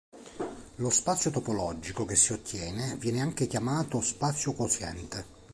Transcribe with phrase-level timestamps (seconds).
[0.77, 5.25] Lo spazio topologico che si ottiene viene anche chiamato spazio quoziente.